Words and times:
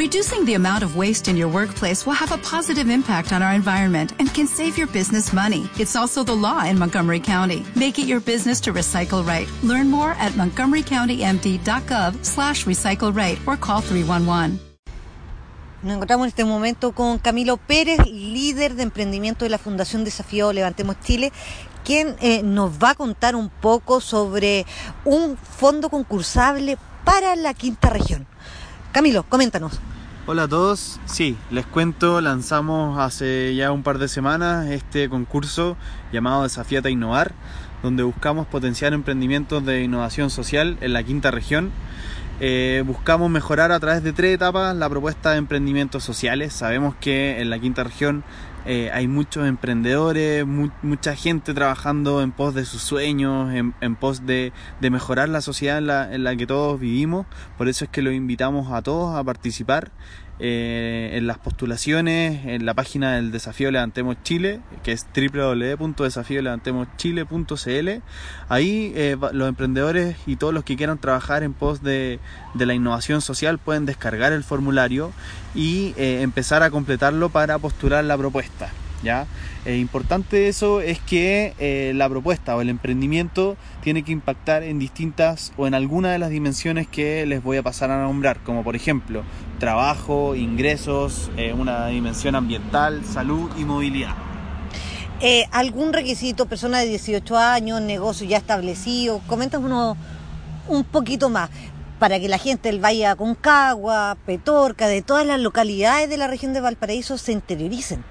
Reducing 0.00 0.46
the 0.46 0.54
amount 0.54 0.82
of 0.82 0.96
waste 0.96 1.28
in 1.28 1.36
your 1.36 1.48
workplace 1.48 2.06
will 2.06 2.14
have 2.14 2.32
a 2.32 2.38
positive 2.38 2.88
impact 2.88 3.34
on 3.34 3.42
our 3.42 3.52
environment 3.52 4.14
and 4.18 4.32
can 4.32 4.46
save 4.46 4.78
your 4.78 4.86
business 4.86 5.30
money. 5.30 5.68
It's 5.78 5.94
also 5.94 6.24
the 6.24 6.32
law 6.32 6.64
in 6.64 6.78
Montgomery 6.78 7.20
County. 7.20 7.66
Make 7.76 7.98
it 7.98 8.06
your 8.06 8.20
business 8.20 8.62
to 8.62 8.72
recycle 8.72 9.22
right. 9.26 9.46
Learn 9.62 9.90
more 9.90 10.12
at 10.12 10.32
montgomerycountymd.gov 10.38 12.24
slash 12.24 12.64
recycle 12.64 13.14
right 13.14 13.38
or 13.46 13.58
call 13.58 13.82
311. 13.82 14.58
Nos 15.82 15.92
encontramos 15.96 16.24
en 16.24 16.28
este 16.28 16.44
momento 16.46 16.92
con 16.92 17.18
Camilo 17.18 17.58
Pérez, 17.58 17.98
líder 18.06 18.76
de 18.76 18.84
emprendimiento 18.84 19.44
de 19.44 19.50
la 19.50 19.58
Fundación 19.58 20.04
Desafío 20.04 20.54
Levantemos 20.54 20.96
Chile, 21.04 21.30
quien 21.84 22.16
eh, 22.20 22.42
nos 22.42 22.72
va 22.82 22.90
a 22.92 22.94
contar 22.94 23.36
un 23.36 23.50
poco 23.50 24.00
sobre 24.00 24.64
un 25.04 25.36
fondo 25.36 25.90
concursable 25.90 26.78
para 27.04 27.36
la 27.36 27.52
quinta 27.52 27.90
región. 27.90 28.26
Camilo, 28.92 29.22
coméntanos. 29.22 29.78
Hola 30.26 30.44
a 30.44 30.48
todos, 30.48 30.98
sí, 31.04 31.36
les 31.52 31.64
cuento, 31.64 32.20
lanzamos 32.20 32.98
hace 32.98 33.54
ya 33.54 33.70
un 33.70 33.84
par 33.84 33.98
de 33.98 34.08
semanas 34.08 34.66
este 34.66 35.08
concurso 35.08 35.76
llamado 36.12 36.42
Desafíate 36.42 36.88
a 36.88 36.90
Innovar, 36.90 37.32
donde 37.84 38.02
buscamos 38.02 38.48
potenciar 38.48 38.92
emprendimientos 38.92 39.64
de 39.64 39.84
innovación 39.84 40.28
social 40.28 40.76
en 40.80 40.92
la 40.92 41.04
quinta 41.04 41.30
región 41.30 41.70
eh, 42.40 42.82
buscamos 42.86 43.30
mejorar 43.30 43.70
a 43.70 43.78
través 43.78 44.02
de 44.02 44.14
tres 44.14 44.34
etapas 44.34 44.74
la 44.74 44.88
propuesta 44.88 45.32
de 45.32 45.36
emprendimientos 45.36 46.02
sociales. 46.02 46.54
Sabemos 46.54 46.94
que 46.94 47.40
en 47.40 47.50
la 47.50 47.58
quinta 47.58 47.84
región 47.84 48.24
eh, 48.64 48.90
hay 48.94 49.08
muchos 49.08 49.46
emprendedores, 49.46 50.46
mucha 50.46 51.14
gente 51.16 51.52
trabajando 51.52 52.22
en 52.22 52.32
pos 52.32 52.54
de 52.54 52.64
sus 52.64 52.80
sueños, 52.80 53.52
en, 53.54 53.96
pos 53.96 54.24
de, 54.24 54.52
mejorar 54.80 55.28
la 55.28 55.42
sociedad 55.42 55.78
en 55.78 55.86
la, 55.86 56.14
en 56.14 56.24
la 56.24 56.34
que 56.34 56.46
todos 56.46 56.80
vivimos. 56.80 57.26
Por 57.58 57.68
eso 57.68 57.84
es 57.84 57.90
que 57.90 58.00
los 58.00 58.14
invitamos 58.14 58.72
a 58.72 58.80
todos 58.80 59.14
a 59.14 59.22
participar 59.22 59.90
eh, 60.42 61.10
en 61.14 61.26
las 61.26 61.38
postulaciones 61.38 62.46
en 62.46 62.64
la 62.64 62.72
página 62.72 63.16
del 63.16 63.30
Desafío 63.30 63.70
Levantemos 63.70 64.16
Chile, 64.22 64.60
que 64.82 64.92
es 64.92 65.06
www.desafiolevantemoschile.cl. 65.14 67.88
Ahí 68.48 68.92
eh, 68.96 69.18
los 69.32 69.48
emprendedores 69.48 70.16
y 70.26 70.36
todos 70.36 70.54
los 70.54 70.64
que 70.64 70.76
quieran 70.76 70.96
trabajar 70.98 71.42
en 71.42 71.52
pos 71.52 71.82
de, 71.82 72.20
la 72.54 72.72
innovación 72.72 73.20
social 73.20 73.58
pueden 73.58 73.84
descargar 73.84 74.32
el 74.32 74.42
formulario 74.42 75.12
y 75.54 75.92
eh, 75.98 76.22
empezar 76.22 76.62
a 76.62 76.70
completarlo 76.70 77.28
para 77.28 77.58
postular 77.58 78.02
la 78.04 78.16
propuesta. 78.16 78.70
¿Ya? 79.02 79.26
Eh, 79.64 79.76
importante 79.76 80.48
eso 80.48 80.80
es 80.80 80.98
que 81.00 81.54
eh, 81.58 81.92
la 81.94 82.08
propuesta 82.08 82.56
o 82.56 82.60
el 82.60 82.68
emprendimiento 82.68 83.56
tiene 83.82 84.02
que 84.02 84.12
impactar 84.12 84.62
en 84.62 84.78
distintas 84.78 85.52
o 85.56 85.66
en 85.66 85.74
alguna 85.74 86.12
de 86.12 86.18
las 86.18 86.30
dimensiones 86.30 86.86
que 86.86 87.26
les 87.26 87.42
voy 87.42 87.56
a 87.56 87.62
pasar 87.62 87.90
a 87.90 88.02
nombrar, 88.02 88.40
como 88.42 88.64
por 88.64 88.76
ejemplo 88.76 89.22
trabajo, 89.58 90.34
ingresos, 90.34 91.30
eh, 91.36 91.52
una 91.52 91.88
dimensión 91.88 92.34
ambiental, 92.34 93.04
salud 93.04 93.50
y 93.58 93.64
movilidad. 93.64 94.14
¿Algún 95.52 95.92
requisito, 95.92 96.46
persona 96.46 96.78
de 96.78 96.86
18 96.86 97.36
años, 97.36 97.82
negocio 97.82 98.26
ya 98.26 98.38
establecido? 98.38 99.20
Coméntanos 99.26 99.98
un 100.66 100.84
poquito 100.84 101.28
más 101.28 101.50
para 102.00 102.18
que 102.18 102.28
la 102.28 102.38
gente 102.38 102.70
del 102.70 102.82
Valle 102.82 103.14
Concagua, 103.16 104.16
Petorca, 104.24 104.88
de 104.88 105.02
todas 105.02 105.26
las 105.26 105.38
localidades 105.38 106.08
de 106.08 106.16
la 106.16 106.26
región 106.26 106.54
de 106.54 106.62
Valparaíso 106.62 107.18
se 107.18 107.32
interioricen. 107.32 108.02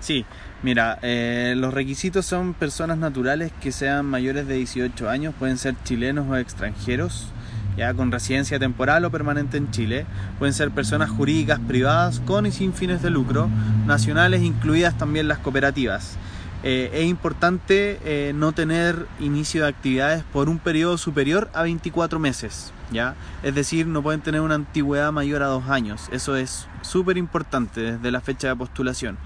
Sí, 0.00 0.24
mira, 0.62 0.98
eh, 1.02 1.54
los 1.56 1.74
requisitos 1.74 2.24
son 2.24 2.54
personas 2.54 2.96
naturales 2.96 3.52
que 3.60 3.70
sean 3.70 4.06
mayores 4.06 4.46
de 4.48 4.54
18 4.54 5.10
años, 5.10 5.34
pueden 5.38 5.58
ser 5.58 5.74
chilenos 5.84 6.26
o 6.28 6.36
extranjeros, 6.36 7.28
ya 7.76 7.92
con 7.92 8.10
residencia 8.10 8.58
temporal 8.58 9.04
o 9.04 9.10
permanente 9.10 9.58
en 9.58 9.70
Chile, 9.70 10.06
pueden 10.38 10.54
ser 10.54 10.70
personas 10.70 11.10
jurídicas 11.10 11.60
privadas 11.60 12.20
con 12.20 12.46
y 12.46 12.50
sin 12.50 12.72
fines 12.72 13.02
de 13.02 13.10
lucro, 13.10 13.50
nacionales 13.86 14.42
incluidas 14.42 14.96
también 14.96 15.28
las 15.28 15.38
cooperativas. 15.38 16.16
Eh, 16.62 16.90
es 16.92 17.06
importante 17.06 17.98
eh, 18.04 18.32
no 18.34 18.52
tener 18.52 19.06
inicio 19.18 19.62
de 19.62 19.68
actividades 19.68 20.24
por 20.24 20.50
un 20.50 20.58
periodo 20.58 20.98
superior 20.98 21.50
a 21.54 21.62
24 21.62 22.18
meses, 22.18 22.74
¿ya? 22.92 23.14
Es 23.42 23.54
decir, 23.54 23.86
no 23.86 24.02
pueden 24.02 24.20
tener 24.20 24.42
una 24.42 24.56
antigüedad 24.56 25.10
mayor 25.10 25.42
a 25.42 25.46
dos 25.46 25.70
años. 25.70 26.08
Eso 26.12 26.36
es 26.36 26.68
súper 26.82 27.16
importante 27.16 27.92
desde 27.92 28.10
la 28.10 28.20
fecha 28.20 28.48
de 28.48 28.56
postulación. 28.56 29.16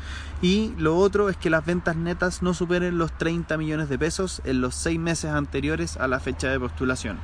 Y 0.42 0.74
lo 0.78 0.96
otro 0.96 1.28
es 1.28 1.36
que 1.36 1.50
las 1.50 1.66
ventas 1.66 1.96
netas 1.96 2.40
no 2.40 2.54
superen 2.54 2.98
los 2.98 3.16
30 3.18 3.56
millones 3.56 3.88
de 3.88 3.98
pesos 3.98 4.40
en 4.44 4.60
los 4.60 4.76
seis 4.76 5.00
meses 5.00 5.32
anteriores 5.32 5.96
a 5.96 6.06
la 6.06 6.20
fecha 6.20 6.48
de 6.50 6.60
postulación. 6.60 7.18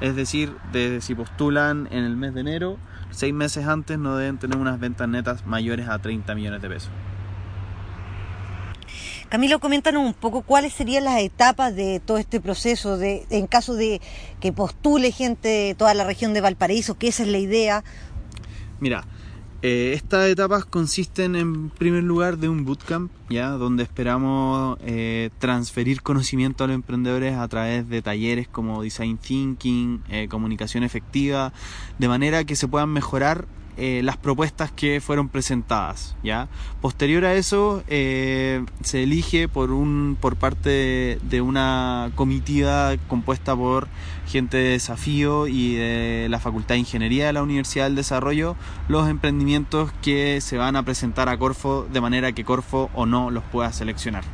Es 0.00 0.14
decir, 0.14 0.54
desde 0.72 1.00
si 1.00 1.16
postulan 1.16 1.88
en 1.90 2.04
el 2.04 2.16
mes 2.16 2.34
de 2.34 2.42
enero, 2.42 2.78
seis 3.10 3.34
meses 3.34 3.66
antes 3.66 3.98
no 3.98 4.16
deben 4.16 4.38
tener 4.38 4.58
unas 4.58 4.78
ventas 4.78 5.08
netas 5.08 5.44
mayores 5.44 5.88
a 5.88 5.98
30 5.98 6.36
millones 6.36 6.62
de 6.62 6.68
pesos. 6.68 6.90
Camilo, 9.28 9.58
coméntanos 9.58 10.06
un 10.06 10.14
poco 10.14 10.42
cuáles 10.42 10.72
serían 10.72 11.04
las 11.04 11.20
etapas 11.20 11.74
de 11.74 12.00
todo 12.00 12.18
este 12.18 12.40
proceso, 12.40 12.96
de, 12.96 13.26
en 13.30 13.48
caso 13.48 13.74
de 13.74 14.00
que 14.40 14.52
postule 14.52 15.10
gente 15.10 15.48
de 15.48 15.74
toda 15.74 15.94
la 15.94 16.04
región 16.04 16.32
de 16.32 16.40
Valparaíso, 16.40 16.96
que 16.96 17.08
esa 17.08 17.24
es 17.24 17.28
la 17.28 17.38
idea. 17.38 17.82
Mira, 18.78 19.04
eh, 19.62 19.94
estas 19.94 20.28
etapas 20.28 20.64
consisten 20.64 21.34
en 21.34 21.70
primer 21.70 22.04
lugar 22.04 22.38
de 22.38 22.48
un 22.48 22.64
bootcamp, 22.64 23.10
ya 23.28 23.50
donde 23.50 23.82
esperamos 23.82 24.78
eh, 24.82 25.30
transferir 25.38 26.02
conocimiento 26.02 26.62
a 26.62 26.68
los 26.68 26.74
emprendedores 26.74 27.34
a 27.34 27.48
través 27.48 27.88
de 27.88 28.02
talleres 28.02 28.46
como 28.46 28.80
design 28.82 29.18
thinking, 29.18 30.04
eh, 30.08 30.28
comunicación 30.28 30.84
efectiva, 30.84 31.52
de 31.98 32.06
manera 32.06 32.44
que 32.44 32.54
se 32.54 32.68
puedan 32.68 32.90
mejorar 32.90 33.46
eh, 33.76 34.00
las 34.02 34.16
propuestas 34.16 34.70
que 34.72 35.00
fueron 35.00 35.28
presentadas. 35.28 36.16
¿ya? 36.22 36.48
Posterior 36.80 37.24
a 37.24 37.34
eso, 37.34 37.82
eh, 37.88 38.64
se 38.82 39.02
elige 39.02 39.48
por, 39.48 39.70
un, 39.70 40.16
por 40.20 40.36
parte 40.36 41.18
de, 41.22 41.40
una 41.40 42.10
comitiva 42.14 42.96
compuesta 43.08 43.54
por 43.54 43.88
gente 44.26 44.56
de 44.56 44.70
desafío 44.70 45.46
y 45.46 45.74
de 45.74 46.26
la 46.30 46.40
Facultad 46.40 46.74
de 46.74 46.80
Ingeniería 46.80 47.26
de 47.26 47.32
la 47.32 47.42
Universidad 47.42 47.84
del 47.84 47.94
Desarrollo 47.94 48.56
los 48.88 49.08
emprendimientos 49.08 49.92
que 50.02 50.40
se 50.40 50.56
van 50.56 50.76
a 50.76 50.82
presentar 50.82 51.28
a 51.28 51.38
Corfo 51.38 51.86
de 51.92 52.00
manera 52.00 52.32
que 52.32 52.44
Corfo 52.44 52.90
o 52.94 53.06
no 53.06 53.30
los 53.30 53.44
pueda 53.44 53.72
seleccionar. 53.72 54.24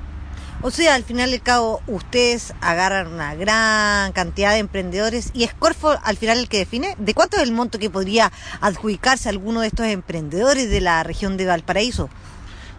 O 0.60 0.70
sea, 0.70 0.94
al 0.94 1.02
final 1.02 1.30
del 1.30 1.42
cabo, 1.42 1.80
ustedes 1.86 2.54
agarran 2.60 3.12
una 3.12 3.34
gran 3.34 4.12
cantidad 4.12 4.52
de 4.52 4.58
emprendedores 4.58 5.30
y 5.34 5.44
es 5.44 5.54
Corfo 5.54 5.94
al 6.04 6.16
final 6.16 6.38
el 6.38 6.48
que 6.48 6.58
define 6.58 6.94
de 6.98 7.14
cuánto 7.14 7.36
es 7.36 7.42
el 7.42 7.52
monto 7.52 7.78
que 7.78 7.90
podría 7.90 8.30
adjudicarse 8.60 9.28
a 9.28 9.32
alguno 9.32 9.60
de 9.60 9.68
estos 9.68 9.86
emprendedores 9.86 10.70
de 10.70 10.80
la 10.80 11.02
región 11.02 11.36
de 11.36 11.46
Valparaíso. 11.46 12.10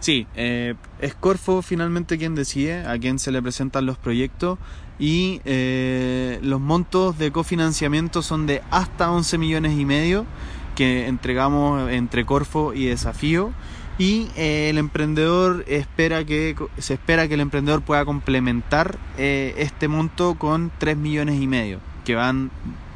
Sí, 0.00 0.26
eh, 0.34 0.74
es 1.00 1.14
Corfo 1.14 1.62
finalmente 1.62 2.18
quien 2.18 2.34
decide 2.34 2.86
a 2.86 2.98
quién 2.98 3.18
se 3.18 3.32
le 3.32 3.40
presentan 3.42 3.86
los 3.86 3.98
proyectos 3.98 4.58
y 4.98 5.40
eh, 5.44 6.38
los 6.42 6.60
montos 6.60 7.18
de 7.18 7.32
cofinanciamiento 7.32 8.22
son 8.22 8.46
de 8.46 8.62
hasta 8.70 9.10
11 9.10 9.38
millones 9.38 9.78
y 9.78 9.84
medio 9.84 10.26
que 10.74 11.06
entregamos 11.06 11.90
entre 11.90 12.26
Corfo 12.26 12.74
y 12.74 12.86
Desafío 12.86 13.52
y 13.98 14.28
eh, 14.36 14.70
el 14.70 14.78
emprendedor 14.78 15.64
espera 15.68 16.24
que 16.24 16.56
se 16.78 16.94
espera 16.94 17.28
que 17.28 17.34
el 17.34 17.40
emprendedor 17.40 17.82
pueda 17.82 18.04
complementar 18.04 18.98
eh, 19.18 19.54
este 19.58 19.88
monto 19.88 20.34
con 20.36 20.72
3 20.78 20.96
millones 20.96 21.40
y 21.40 21.46
medio 21.46 21.80
que 22.04 22.14
van 22.14 22.50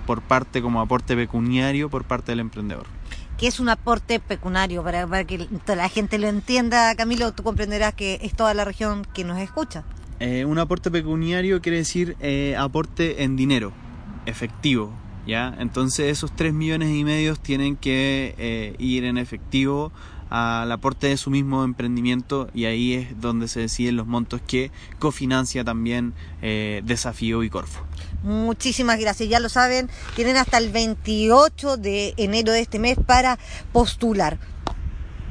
por 0.06 0.22
parte 0.22 0.60
como 0.60 0.81
aporte 0.81 1.14
pecuniario 1.14 1.88
por 1.88 2.04
parte 2.04 2.32
del 2.32 2.41
emprendedor. 2.41 2.87
¿Qué 3.37 3.47
es 3.47 3.60
un 3.60 3.69
aporte 3.69 4.19
pecuniario? 4.19 4.82
Para, 4.82 5.06
para 5.06 5.25
que 5.25 5.47
la 5.66 5.88
gente 5.88 6.19
lo 6.19 6.26
entienda, 6.26 6.92
Camilo, 6.97 7.32
tú 7.32 7.44
comprenderás 7.44 7.94
que 7.94 8.19
es 8.22 8.34
toda 8.34 8.53
la 8.53 8.64
región 8.64 9.06
que 9.14 9.22
nos 9.22 9.38
escucha. 9.38 9.84
Eh, 10.19 10.44
un 10.44 10.58
aporte 10.58 10.91
pecuniario 10.91 11.60
quiere 11.62 11.78
decir 11.78 12.16
aporte 12.58 13.22
en 13.22 13.37
dinero, 13.37 13.72
efectivo, 14.26 14.92
¿ya? 15.28 15.54
Entonces 15.60 16.10
esos 16.10 16.34
3 16.34 16.52
millones 16.52 16.90
y 16.92 17.04
medio 17.04 17.36
tienen 17.36 17.76
que 17.76 18.74
ir 18.80 19.04
en 19.04 19.18
efectivo 19.18 19.92
al 20.30 20.70
aporte 20.70 21.08
de 21.08 21.16
su 21.16 21.30
mismo 21.30 21.64
emprendimiento 21.64 22.48
y 22.54 22.66
ahí 22.66 22.94
es 22.94 23.20
donde 23.20 23.48
se 23.48 23.60
deciden 23.60 23.96
los 23.96 24.06
montos 24.06 24.40
que 24.46 24.70
cofinancia 24.98 25.64
también 25.64 26.14
eh, 26.42 26.82
Desafío 26.84 27.42
y 27.42 27.50
Corfo. 27.50 27.84
Muchísimas 28.22 28.98
gracias, 28.98 29.28
ya 29.28 29.40
lo 29.40 29.48
saben, 29.48 29.88
tienen 30.16 30.36
hasta 30.36 30.58
el 30.58 30.70
28 30.70 31.76
de 31.76 32.14
enero 32.16 32.52
de 32.52 32.60
este 32.60 32.78
mes 32.78 32.98
para 33.06 33.38
postular. 33.72 34.38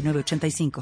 906985. 0.00 0.72